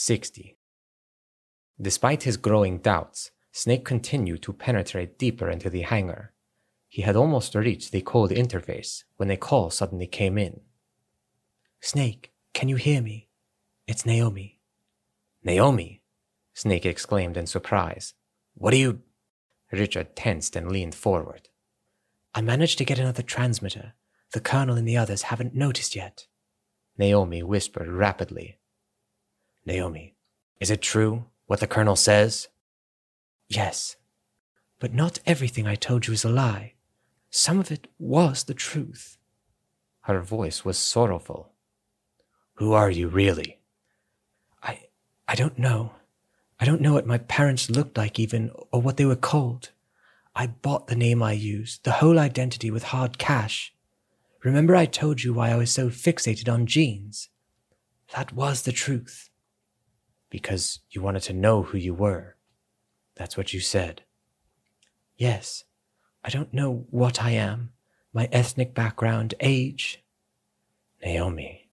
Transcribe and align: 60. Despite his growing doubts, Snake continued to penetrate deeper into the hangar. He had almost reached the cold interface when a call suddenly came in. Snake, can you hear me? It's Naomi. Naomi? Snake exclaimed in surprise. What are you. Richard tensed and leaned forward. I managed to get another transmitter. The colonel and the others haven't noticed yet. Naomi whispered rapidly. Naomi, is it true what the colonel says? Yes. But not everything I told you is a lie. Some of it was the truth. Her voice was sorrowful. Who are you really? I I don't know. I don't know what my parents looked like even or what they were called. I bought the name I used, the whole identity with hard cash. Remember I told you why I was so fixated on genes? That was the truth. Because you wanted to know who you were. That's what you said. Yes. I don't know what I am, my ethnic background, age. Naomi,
60. 0.00 0.56
Despite 1.78 2.22
his 2.22 2.38
growing 2.38 2.78
doubts, 2.78 3.32
Snake 3.52 3.84
continued 3.84 4.42
to 4.44 4.54
penetrate 4.54 5.18
deeper 5.18 5.50
into 5.50 5.68
the 5.68 5.82
hangar. 5.82 6.32
He 6.88 7.02
had 7.02 7.16
almost 7.16 7.54
reached 7.54 7.92
the 7.92 8.00
cold 8.00 8.30
interface 8.30 9.04
when 9.18 9.30
a 9.30 9.36
call 9.36 9.68
suddenly 9.68 10.06
came 10.06 10.38
in. 10.38 10.62
Snake, 11.82 12.32
can 12.54 12.70
you 12.70 12.76
hear 12.76 13.02
me? 13.02 13.28
It's 13.86 14.06
Naomi. 14.06 14.58
Naomi? 15.44 16.00
Snake 16.54 16.86
exclaimed 16.86 17.36
in 17.36 17.46
surprise. 17.46 18.14
What 18.54 18.72
are 18.72 18.78
you. 18.78 19.02
Richard 19.70 20.16
tensed 20.16 20.56
and 20.56 20.72
leaned 20.72 20.94
forward. 20.94 21.50
I 22.34 22.40
managed 22.40 22.78
to 22.78 22.86
get 22.86 22.98
another 22.98 23.22
transmitter. 23.22 23.92
The 24.32 24.40
colonel 24.40 24.76
and 24.76 24.88
the 24.88 24.96
others 24.96 25.22
haven't 25.24 25.54
noticed 25.54 25.94
yet. 25.94 26.26
Naomi 26.96 27.42
whispered 27.42 27.88
rapidly. 27.88 28.59
Naomi, 29.66 30.14
is 30.60 30.70
it 30.70 30.82
true 30.82 31.26
what 31.46 31.60
the 31.60 31.66
colonel 31.66 31.96
says? 31.96 32.48
Yes. 33.48 33.96
But 34.78 34.94
not 34.94 35.18
everything 35.26 35.66
I 35.66 35.74
told 35.74 36.06
you 36.06 36.12
is 36.12 36.24
a 36.24 36.28
lie. 36.28 36.74
Some 37.30 37.58
of 37.58 37.70
it 37.70 37.88
was 37.98 38.44
the 38.44 38.54
truth. 38.54 39.18
Her 40.02 40.20
voice 40.20 40.64
was 40.64 40.78
sorrowful. 40.78 41.52
Who 42.54 42.72
are 42.72 42.90
you 42.90 43.08
really? 43.08 43.58
I 44.62 44.82
I 45.26 45.34
don't 45.34 45.58
know. 45.58 45.92
I 46.58 46.64
don't 46.64 46.80
know 46.80 46.92
what 46.92 47.06
my 47.06 47.18
parents 47.18 47.70
looked 47.70 47.96
like 47.96 48.18
even 48.18 48.50
or 48.70 48.82
what 48.82 48.98
they 48.98 49.06
were 49.06 49.16
called. 49.16 49.70
I 50.34 50.46
bought 50.46 50.86
the 50.86 50.94
name 50.94 51.22
I 51.22 51.32
used, 51.32 51.84
the 51.84 51.92
whole 51.92 52.18
identity 52.18 52.70
with 52.70 52.84
hard 52.84 53.18
cash. 53.18 53.72
Remember 54.44 54.76
I 54.76 54.86
told 54.86 55.22
you 55.22 55.32
why 55.32 55.50
I 55.50 55.56
was 55.56 55.70
so 55.70 55.88
fixated 55.88 56.52
on 56.52 56.66
genes? 56.66 57.28
That 58.14 58.32
was 58.32 58.62
the 58.62 58.72
truth. 58.72 59.29
Because 60.30 60.80
you 60.90 61.02
wanted 61.02 61.22
to 61.24 61.32
know 61.32 61.62
who 61.62 61.78
you 61.78 61.92
were. 61.92 62.36
That's 63.16 63.36
what 63.36 63.52
you 63.52 63.60
said. 63.60 64.02
Yes. 65.16 65.64
I 66.24 66.30
don't 66.30 66.54
know 66.54 66.86
what 66.90 67.22
I 67.22 67.30
am, 67.30 67.72
my 68.12 68.28
ethnic 68.30 68.74
background, 68.74 69.34
age. 69.40 70.02
Naomi, 71.02 71.69